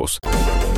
[0.00, 0.69] News.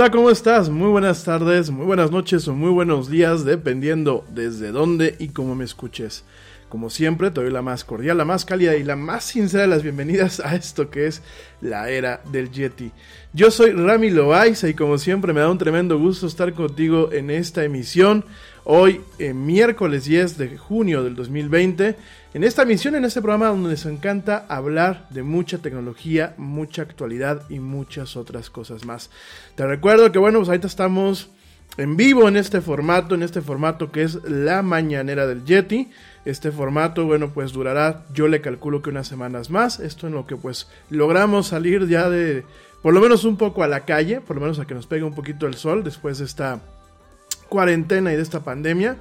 [0.00, 0.70] Hola, ¿cómo estás?
[0.70, 5.56] Muy buenas tardes, muy buenas noches o muy buenos días, dependiendo desde dónde y cómo
[5.56, 6.22] me escuches.
[6.68, 9.68] Como siempre, te doy la más cordial, la más cálida y la más sincera de
[9.68, 11.20] las bienvenidas a esto que es
[11.60, 12.92] la era del Yeti.
[13.32, 17.32] Yo soy Rami Loaiza y como siempre me da un tremendo gusto estar contigo en
[17.32, 18.24] esta emisión.
[18.70, 19.00] Hoy,
[19.34, 21.96] miércoles 10 de junio del 2020,
[22.34, 27.48] en esta emisión, en este programa donde nos encanta hablar de mucha tecnología, mucha actualidad
[27.48, 29.08] y muchas otras cosas más.
[29.54, 31.30] Te recuerdo que, bueno, pues ahorita estamos
[31.78, 35.90] en vivo en este formato, en este formato que es la mañanera del Yeti.
[36.26, 39.80] Este formato, bueno, pues durará, yo le calculo que unas semanas más.
[39.80, 42.44] Esto en lo que pues logramos salir ya de,
[42.82, 45.04] por lo menos un poco a la calle, por lo menos a que nos pegue
[45.04, 46.60] un poquito el sol después de esta
[47.48, 48.96] cuarentena y de esta pandemia.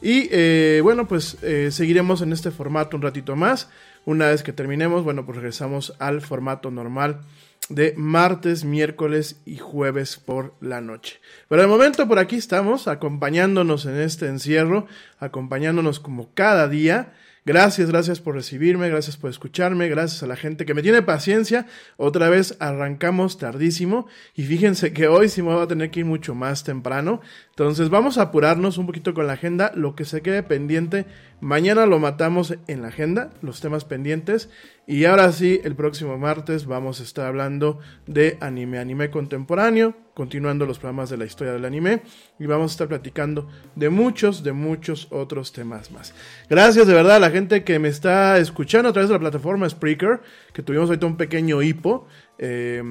[0.00, 3.70] Y eh, bueno, pues eh, seguiremos en este formato un ratito más.
[4.04, 7.20] Una vez que terminemos, bueno, pues regresamos al formato normal
[7.68, 11.20] de martes, miércoles y jueves por la noche.
[11.48, 14.86] Pero de momento por aquí estamos acompañándonos en este encierro,
[15.20, 17.12] acompañándonos como cada día.
[17.44, 21.66] Gracias, gracias por recibirme, gracias por escucharme, gracias a la gente que me tiene paciencia.
[21.96, 26.06] Otra vez arrancamos tardísimo y fíjense que hoy sí me voy a tener que ir
[26.06, 27.20] mucho más temprano.
[27.50, 31.06] Entonces vamos a apurarnos un poquito con la agenda, lo que se quede pendiente.
[31.40, 34.48] Mañana lo matamos en la agenda, los temas pendientes.
[34.86, 40.66] Y ahora sí, el próximo martes vamos a estar hablando de anime, anime contemporáneo, continuando
[40.66, 42.02] los programas de la historia del anime.
[42.40, 46.14] Y vamos a estar platicando de muchos, de muchos otros temas más.
[46.50, 49.68] Gracias de verdad a la gente que me está escuchando a través de la plataforma
[49.68, 50.20] Spreaker,
[50.52, 52.08] que tuvimos ahorita un pequeño hipo.
[52.38, 52.82] Eh,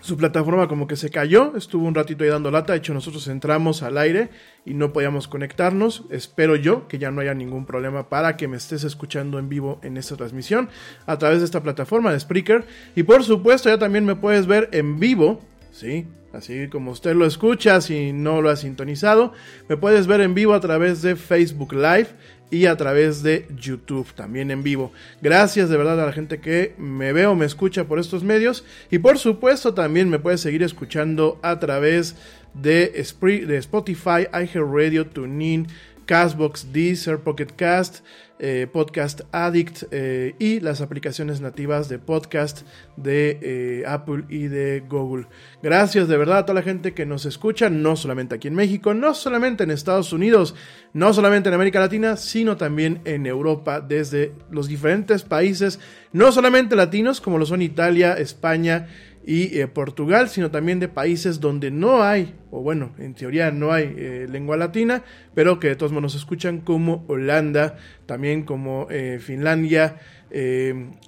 [0.00, 3.26] su plataforma como que se cayó, estuvo un ratito ahí dando lata, de hecho nosotros
[3.28, 4.30] entramos al aire
[4.64, 8.56] y no podíamos conectarnos, espero yo que ya no haya ningún problema para que me
[8.56, 10.68] estés escuchando en vivo en esta transmisión
[11.06, 12.66] a través de esta plataforma de Spreaker.
[12.94, 15.40] Y por supuesto ya también me puedes ver en vivo,
[15.72, 16.06] sí,
[16.38, 19.32] así como usted lo escucha si no lo ha sintonizado,
[19.68, 22.08] me puedes ver en vivo a través de Facebook Live
[22.50, 24.92] y a través de YouTube también en vivo.
[25.20, 28.64] Gracias de verdad a la gente que me ve o me escucha por estos medios
[28.90, 32.14] y por supuesto también me puedes seguir escuchando a través
[32.54, 33.04] de,
[33.46, 35.66] de Spotify, iHeartRadio, TuneIn,
[36.06, 37.98] Castbox, Deezer, Pocket Cast,
[38.40, 42.62] eh, Podcast Addict eh, y las aplicaciones nativas de podcast
[42.96, 45.26] de eh, Apple y de Google.
[45.62, 48.94] Gracias de verdad a toda la gente que nos escucha, no solamente aquí en México,
[48.94, 50.54] no solamente en Estados Unidos,
[50.92, 55.80] no solamente en América Latina, sino también en Europa, desde los diferentes países,
[56.12, 58.88] no solamente latinos como lo son Italia, España,
[59.28, 63.72] y eh, Portugal, sino también de países donde no hay, o bueno, en teoría no
[63.72, 65.04] hay eh, lengua latina,
[65.34, 67.76] pero que de todos modos escuchan como Holanda,
[68.06, 69.96] también como eh, Finlandia,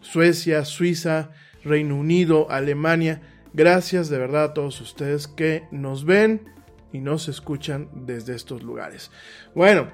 [0.02, 1.30] Suecia, Suiza,
[1.64, 3.22] Reino Unido, Alemania.
[3.54, 6.42] Gracias de verdad a todos ustedes que nos ven
[6.92, 9.10] y nos escuchan desde estos lugares.
[9.54, 9.88] Bueno,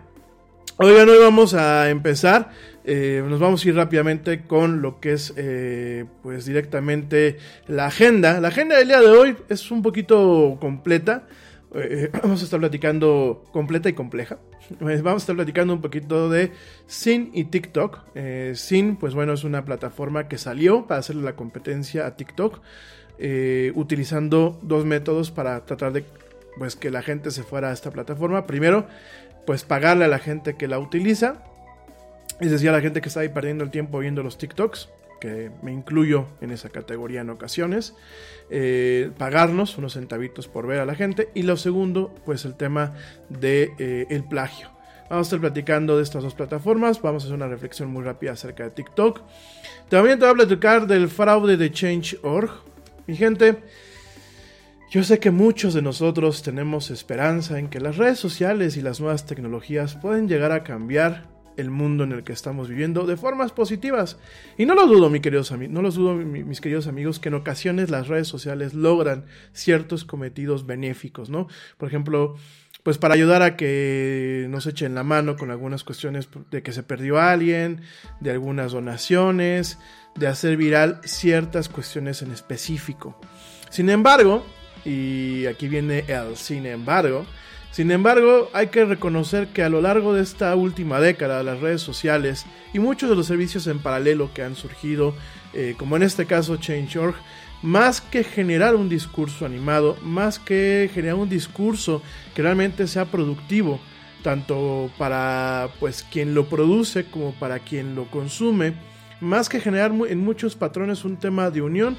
[0.78, 2.50] Oigan, hoy vamos a empezar.
[2.84, 8.42] Eh, nos vamos a ir rápidamente con lo que es, eh, pues directamente la agenda.
[8.42, 11.28] La agenda del día de hoy es un poquito completa.
[11.74, 14.38] Eh, vamos a estar platicando completa y compleja.
[14.78, 16.52] Vamos a estar platicando un poquito de
[16.86, 18.00] Sin y TikTok.
[18.52, 22.60] Sin, pues bueno, es una plataforma que salió para hacerle la competencia a TikTok,
[23.74, 26.04] utilizando dos métodos para tratar de
[26.58, 28.46] pues que la gente se fuera a esta plataforma.
[28.46, 28.86] Primero,
[29.46, 31.42] pues pagarle a la gente que la utiliza.
[32.40, 34.90] Es decir, a la gente que está ahí perdiendo el tiempo viendo los TikToks,
[35.20, 37.94] que me incluyo en esa categoría en ocasiones.
[38.50, 41.30] Eh, pagarnos unos centavitos por ver a la gente.
[41.34, 42.94] Y lo segundo, pues el tema
[43.30, 44.70] de eh, el plagio.
[45.08, 47.00] Vamos a estar platicando de estas dos plataformas.
[47.00, 49.22] Vamos a hacer una reflexión muy rápida acerca de TikTok.
[49.88, 52.50] También te voy a platicar del fraude de Change.org.
[53.06, 53.62] Mi gente,
[54.90, 59.00] yo sé que muchos de nosotros tenemos esperanza en que las redes sociales y las
[59.00, 63.50] nuevas tecnologías pueden llegar a cambiar el mundo en el que estamos viviendo de formas
[63.50, 64.18] positivas.
[64.56, 67.90] Y no lo dudo, mis queridos, no los dudo, mis queridos amigos, que en ocasiones
[67.90, 71.48] las redes sociales logran ciertos cometidos benéficos, ¿no?
[71.78, 72.36] Por ejemplo,
[72.82, 76.84] pues para ayudar a que nos echen la mano con algunas cuestiones de que se
[76.84, 77.80] perdió alguien,
[78.20, 79.78] de algunas donaciones,
[80.14, 83.18] de hacer viral ciertas cuestiones en específico.
[83.70, 84.46] Sin embargo,
[84.86, 87.26] y aquí viene el sin embargo.
[87.72, 91.82] Sin embargo, hay que reconocer que a lo largo de esta última década las redes
[91.82, 95.14] sociales y muchos de los servicios en paralelo que han surgido,
[95.52, 97.16] eh, como en este caso Change.org,
[97.62, 102.00] más que generar un discurso animado, más que generar un discurso
[102.34, 103.80] que realmente sea productivo,
[104.22, 108.74] tanto para pues quien lo produce como para quien lo consume,
[109.20, 111.98] más que generar en muchos patrones un tema de unión,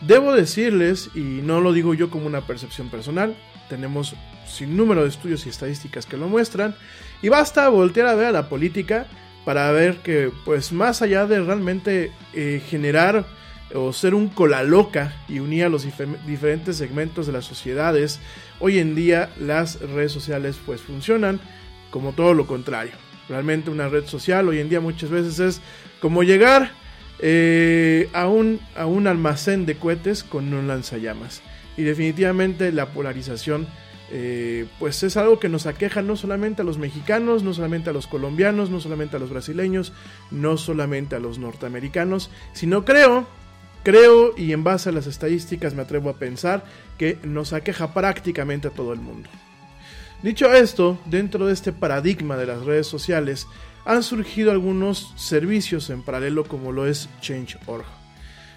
[0.00, 3.36] Debo decirles, y no lo digo yo como una percepción personal,
[3.68, 4.14] tenemos
[4.46, 6.74] sin número de estudios y estadísticas que lo muestran,
[7.22, 9.06] y basta voltear a ver a la política
[9.44, 13.26] para ver que, pues más allá de realmente eh, generar
[13.74, 15.86] o ser un cola loca y unir a los
[16.26, 18.20] diferentes segmentos de las sociedades,
[18.58, 21.40] hoy en día las redes sociales pues funcionan
[21.90, 22.92] como todo lo contrario.
[23.28, 25.60] Realmente una red social hoy en día muchas veces es
[26.00, 26.72] como llegar
[27.22, 31.42] eh, a, un, a un almacén de cohetes con un lanzallamas.
[31.76, 33.66] Y definitivamente la polarización
[34.12, 37.92] eh, pues es algo que nos aqueja no solamente a los mexicanos, no solamente a
[37.92, 39.92] los colombianos, no solamente a los brasileños,
[40.32, 43.28] no solamente a los norteamericanos, sino creo,
[43.84, 46.64] creo y en base a las estadísticas me atrevo a pensar
[46.98, 49.30] que nos aqueja prácticamente a todo el mundo.
[50.22, 53.46] Dicho esto, dentro de este paradigma de las redes sociales,
[53.84, 57.84] han surgido algunos servicios en paralelo como lo es Change.org.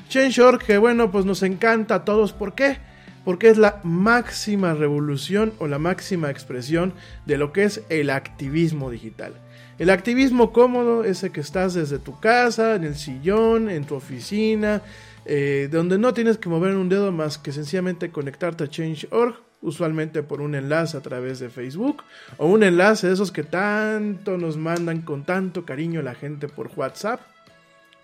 [0.09, 2.33] Change.org que bueno, pues nos encanta a todos.
[2.33, 2.77] ¿Por qué?
[3.25, 6.93] Porque es la máxima revolución o la máxima expresión
[7.25, 9.33] de lo que es el activismo digital.
[9.79, 14.81] El activismo cómodo, ese que estás desde tu casa, en el sillón, en tu oficina,
[15.25, 20.21] eh, donde no tienes que mover un dedo más que sencillamente conectarte a Change.org usualmente
[20.21, 22.03] por un enlace a través de Facebook
[22.37, 26.69] o un enlace de esos que tanto nos mandan con tanto cariño la gente por
[26.75, 27.21] WhatsApp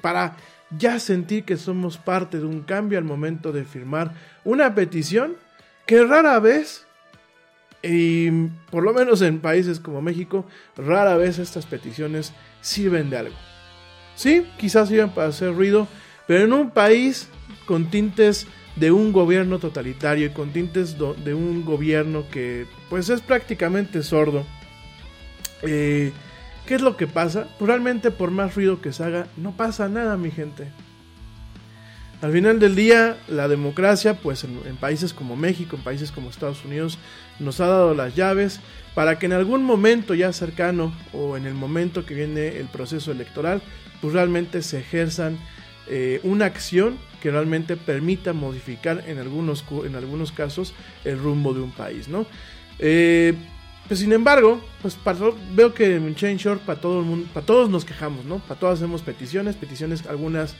[0.02, 0.38] para
[0.78, 4.14] ya sentir que somos parte de un cambio al momento de firmar
[4.44, 5.36] una petición
[5.86, 6.88] que rara vez
[7.82, 8.30] y
[8.72, 10.46] por lo menos en países como México,
[10.78, 13.36] rara vez estas peticiones sirven de algo.
[14.16, 15.88] Sí, quizás sirven para hacer ruido,
[16.28, 17.30] pero en un país
[17.66, 23.22] con tintes de un gobierno totalitario y con tintes de un gobierno que pues es
[23.22, 24.46] prácticamente sordo.
[25.64, 26.12] Eh,
[26.66, 27.48] ¿Qué es lo que pasa?
[27.58, 30.68] Pues realmente por más ruido que se haga, no pasa nada, mi gente.
[32.22, 36.66] Al final del día, la democracia, pues en, países como México, en países como Estados
[36.66, 36.98] Unidos,
[37.40, 38.60] nos ha dado las llaves
[38.94, 43.14] para que en algún momento ya cercano o en el momento que viene el proceso
[43.14, 43.62] electoral,
[44.02, 45.40] pues realmente se ejerzan
[45.88, 50.74] eh, una acción que realmente permita modificar en algunos, en algunos casos
[51.04, 52.26] el rumbo de un país, ¿no?
[52.80, 53.34] Eh,
[53.88, 54.98] pues sin embargo, pues
[55.56, 58.38] veo que en Change.org para todo el mundo, para todos nos quejamos, ¿no?
[58.40, 60.56] Para todos hacemos peticiones, peticiones algunas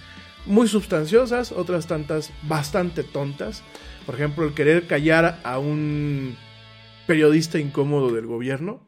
[0.46, 3.64] muy sustanciosas, otras tantas bastante tontas.
[4.06, 6.36] Por ejemplo, el querer callar a un
[7.06, 8.82] periodista incómodo del gobierno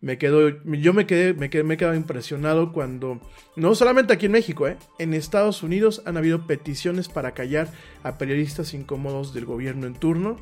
[0.00, 3.20] me quedo, yo me quedé, me quedé, me he quedado impresionado cuando,
[3.56, 4.76] no solamente aquí en México, ¿eh?
[4.98, 7.72] en Estados Unidos han habido peticiones para callar
[8.04, 10.36] a periodistas incómodos del gobierno en turno.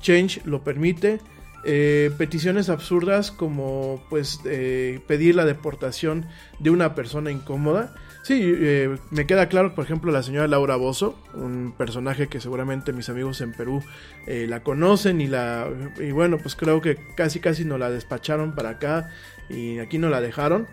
[0.00, 1.20] Change lo permite.
[1.64, 6.26] eh, peticiones absurdas como pues eh, pedir la deportación
[6.58, 7.94] de una persona incómoda.
[8.22, 12.92] Sí, eh, me queda claro, por ejemplo, la señora Laura Bozo, un personaje que seguramente
[12.92, 13.82] mis amigos en Perú
[14.26, 18.70] la conocen y la y bueno, pues creo que casi casi nos la despacharon para
[18.70, 19.10] acá
[19.48, 20.68] y aquí no la dejaron.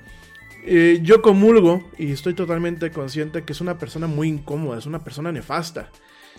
[1.02, 5.32] yo comulgo y estoy totalmente consciente que es una persona muy incómoda, es una persona
[5.32, 5.90] nefasta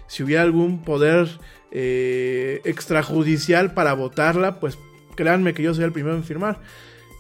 [0.08, 1.28] si hubiera algún poder
[1.70, 4.78] eh, extrajudicial para votarla, pues
[5.14, 6.60] créanme que yo soy el primero en firmar.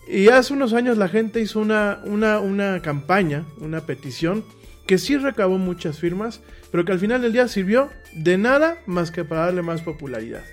[0.08, 4.42] Y hace unos años la gente hizo una, una, una campaña, una petición,
[4.86, 9.10] que sí recabó muchas firmas, pero que al final del día sirvió de nada más
[9.10, 10.44] que para darle más popularidad.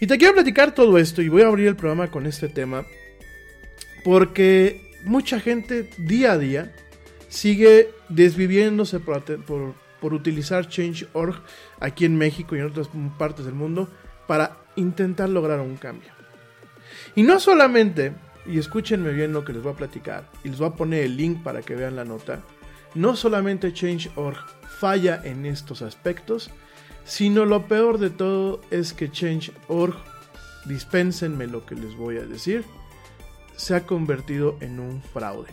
[0.00, 2.84] Y te quiero platicar todo esto y voy a abrir el programa con este tema,
[4.04, 6.74] porque mucha gente día a día
[7.28, 11.36] sigue desviviéndose por, por, por utilizar Change.org
[11.78, 13.88] aquí en México y en otras partes del mundo
[14.26, 16.10] para intentar lograr un cambio.
[17.14, 18.12] Y no solamente,
[18.48, 21.16] y escúchenme bien lo que les voy a platicar, y les voy a poner el
[21.16, 22.42] link para que vean la nota,
[22.94, 24.38] no solamente Change.org
[24.78, 26.50] falla en estos aspectos,
[27.04, 29.94] sino lo peor de todo es que Change.org,
[30.66, 32.64] dispénsenme lo que les voy a decir,
[33.56, 35.50] se ha convertido en un fraude.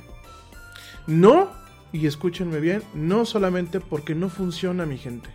[1.08, 1.52] No
[1.92, 5.30] y escúchenme bien, no solamente porque no funciona mi gente.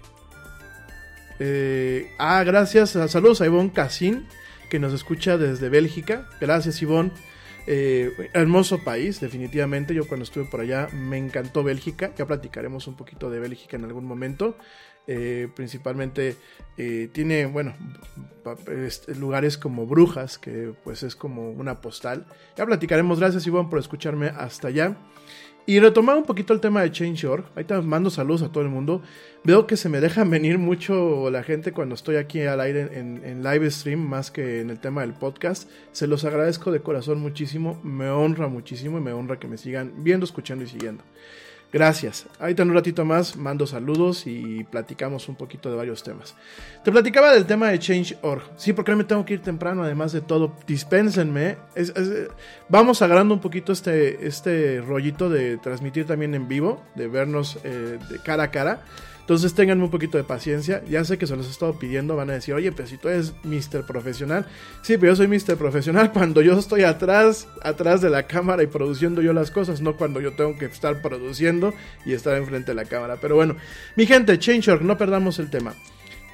[1.38, 4.26] Eh, ah, gracias, saludos a Ivonne Casín,
[4.68, 6.28] que nos escucha desde Bélgica.
[6.40, 7.12] Gracias Ivonne.
[7.70, 9.94] Eh, hermoso país, definitivamente.
[9.94, 12.14] Yo cuando estuve por allá me encantó Bélgica.
[12.16, 14.56] Ya platicaremos un poquito de Bélgica en algún momento.
[15.06, 16.36] Eh, principalmente
[16.76, 17.74] tiene, bueno,
[19.18, 22.24] lugares como Brujas, que pues es como una postal.
[22.56, 23.20] Ya platicaremos.
[23.20, 24.96] Gracias Ivonne por escucharme hasta allá.
[25.68, 27.44] Y retomar un poquito el tema de Change.org.
[27.54, 29.02] Ahorita mando saludos a todo el mundo.
[29.44, 33.22] Veo que se me dejan venir mucho la gente cuando estoy aquí al aire en,
[33.22, 35.68] en, live stream, más que en el tema del podcast.
[35.92, 37.78] Se los agradezco de corazón muchísimo.
[37.84, 41.04] Me honra muchísimo y me honra que me sigan viendo, escuchando y siguiendo.
[41.70, 42.26] Gracias.
[42.40, 46.34] Ahorita en un ratito más mando saludos y platicamos un poquito de varios temas.
[46.82, 48.42] Te platicaba del tema de Change.org.
[48.56, 50.54] Sí, porque me tengo que ir temprano, además de todo.
[50.66, 51.58] Dispénsenme.
[52.70, 57.98] vamos agarrando un poquito este, este rollito de transmitir también en vivo, de vernos eh,
[58.10, 58.82] de cara a cara.
[59.28, 60.82] Entonces tengan un poquito de paciencia.
[60.88, 62.16] Ya sé que se los he estado pidiendo.
[62.16, 63.84] Van a decir, oye, pero si tú eres Mr.
[63.84, 64.46] Profesional.
[64.80, 65.58] Sí, pero yo soy Mr.
[65.58, 69.98] Profesional cuando yo estoy atrás, atrás de la cámara y produciendo yo las cosas, no
[69.98, 71.74] cuando yo tengo que estar produciendo
[72.06, 73.18] y estar enfrente de la cámara.
[73.20, 73.56] Pero bueno,
[73.96, 75.74] mi gente, Change.org, no perdamos el tema.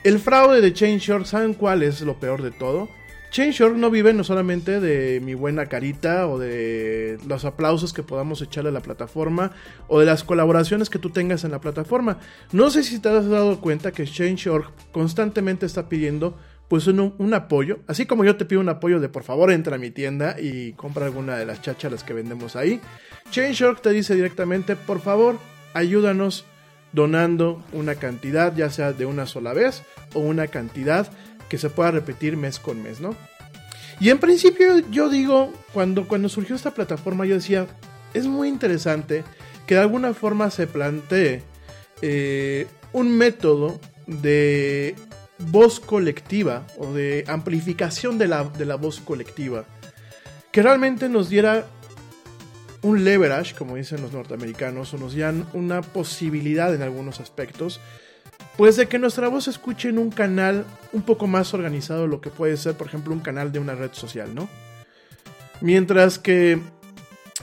[0.04, 2.88] El fraude de Change.org, ¿saben cuál es lo peor de todo?
[3.34, 8.40] Change.org no vive no solamente de mi buena carita o de los aplausos que podamos
[8.40, 9.50] echarle a la plataforma
[9.88, 12.20] o de las colaboraciones que tú tengas en la plataforma.
[12.52, 16.38] No sé si te has dado cuenta que Change.org constantemente está pidiendo
[16.68, 19.78] pues un, apoyo, así como yo te pido un apoyo de por favor entra a
[19.80, 22.80] mi tienda y compra alguna de las chácharas que vendemos ahí.
[23.32, 25.40] Change.org te dice directamente por favor
[25.72, 26.44] ayúdanos
[26.92, 29.82] donando una cantidad ya sea de una sola vez
[30.14, 31.10] o una cantidad
[31.48, 33.16] que se pueda repetir mes con mes, ¿no?
[34.00, 37.66] Y en principio yo digo, cuando, cuando surgió esta plataforma, yo decía,
[38.12, 39.24] es muy interesante
[39.66, 41.42] que de alguna forma se plantee
[42.02, 44.94] eh, un método de
[45.38, 49.64] voz colectiva o de amplificación de la, de la voz colectiva
[50.54, 51.66] que realmente nos diera
[52.82, 57.80] un leverage, como dicen los norteamericanos, o nos dieran una posibilidad en algunos aspectos
[58.56, 62.20] pues de que nuestra voz se escuche en un canal un poco más organizado lo
[62.20, 64.48] que puede ser, por ejemplo, un canal de una red social, ¿no?
[65.60, 66.60] Mientras que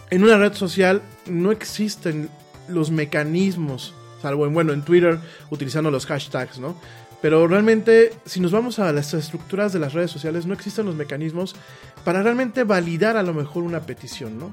[0.10, 2.30] en una red social no existen
[2.68, 6.80] los mecanismos, salvo en, bueno, en Twitter utilizando los hashtags, ¿no?
[7.22, 10.96] Pero realmente, si nos vamos a las estructuras de las redes sociales, no existen los
[10.96, 11.56] mecanismos
[12.03, 14.51] para realmente validar a lo mejor una petición, ¿no?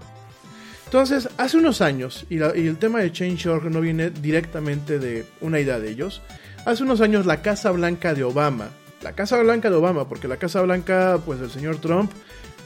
[0.85, 5.61] Entonces, hace unos años, y, y el tema de Change.org no viene directamente de una
[5.61, 6.23] idea de ellos,
[6.65, 8.69] Hace unos años la Casa Blanca de Obama,
[9.03, 12.11] la Casa Blanca de Obama, porque la Casa Blanca, pues del señor Trump,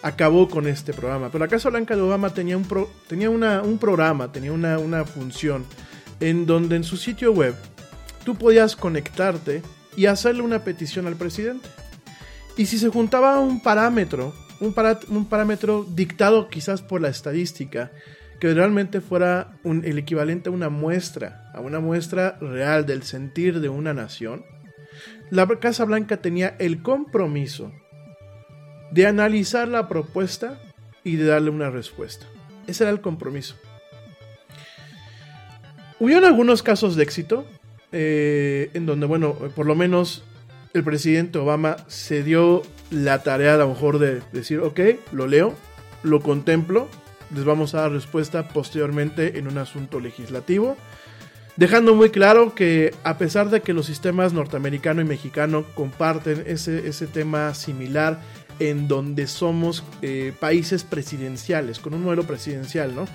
[0.03, 1.31] acabó con este programa.
[1.31, 2.67] Pero la Casa Blanca de Obama tenía un,
[3.09, 5.65] tenía un programa, tenía una, una función
[6.21, 7.55] en donde en su sitio web
[8.25, 9.63] tú podías conectarte
[9.97, 11.69] y hacerle una petición al presidente.
[12.57, 14.75] Y si se juntaba un parámetro, un,
[15.09, 17.91] un parámetro dictado quizás por la estadística,
[18.43, 23.69] que realmente fuera el equivalente a una muestra, a una muestra real del sentir de
[23.69, 24.45] una nación,
[25.31, 27.71] la Casa Blanca tenía el compromiso
[28.91, 30.61] de analizar la propuesta
[31.05, 32.27] y de darle una respuesta.
[32.67, 33.55] Ese era el compromiso.
[36.01, 37.47] Hubieron algunos casos de éxito,
[37.93, 40.25] eh, en donde, bueno, por lo menos
[40.75, 44.81] el presidente Obama se dio la tarea a lo mejor de decir, ok,
[45.13, 45.55] lo leo,
[46.03, 46.89] lo contemplo,
[47.35, 50.77] les vamos a dar respuesta posteriormente en un asunto legislativo,
[51.57, 56.89] dejando muy claro que a pesar de que los sistemas norteamericano y mexicano comparten ese,
[56.89, 58.21] ese tema similar
[58.59, 63.07] en donde somos eh, países presidenciales, con un modelo presidencial, ¿no?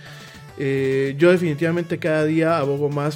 [0.59, 3.15] Eh, yo definitivamente cada día abogo más